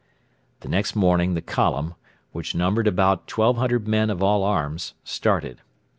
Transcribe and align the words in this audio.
The 0.61 0.67
next 0.67 0.95
morning 0.95 1.35
the 1.35 1.43
column, 1.43 1.93
which 2.31 2.55
numbered 2.55 2.87
about 2.87 3.31
1,200 3.31 3.87
men 3.87 4.09
of 4.09 4.23
all 4.23 4.43
arms, 4.43 4.95
started. 5.03 5.61